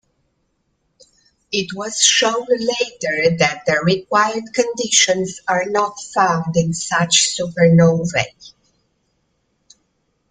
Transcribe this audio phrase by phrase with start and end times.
[1.51, 8.53] It was shown later that the required conditions are not found in such supernovae.